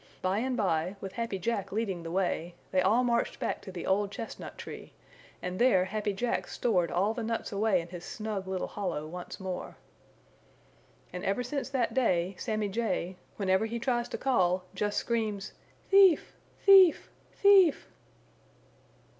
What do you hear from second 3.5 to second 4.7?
to the old chestnut